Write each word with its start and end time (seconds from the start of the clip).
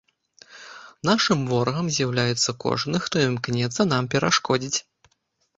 Нашым 1.09 1.43
ворагам 1.51 1.91
з'яўляецца 1.97 2.57
кожны, 2.65 2.95
хто 3.05 3.15
імкнецца 3.29 3.81
нам 3.93 4.03
перашкодзіць. 4.15 4.79